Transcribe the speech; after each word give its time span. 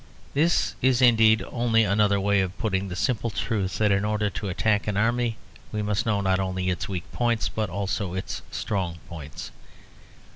This 0.33 0.73
is, 0.81 0.99
indeed, 0.99 1.43
only 1.51 1.83
another 1.83 2.19
way 2.19 2.41
of 2.41 2.57
putting 2.57 2.87
the 2.87 2.95
simple 2.95 3.29
truth 3.29 3.77
that 3.77 3.91
in 3.91 4.03
order 4.03 4.31
to 4.31 4.49
attack 4.49 4.87
an 4.87 4.97
army 4.97 5.37
we 5.71 5.83
must 5.83 6.07
know 6.07 6.21
not 6.21 6.39
only 6.39 6.71
its 6.71 6.89
weak 6.89 7.03
points, 7.11 7.49
but 7.49 7.69
also 7.69 8.15
its 8.15 8.41
strong 8.49 8.97
points. 9.07 9.51